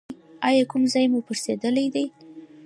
[0.47, 2.05] ایا کوم ځای مو پړسیدلی دی؟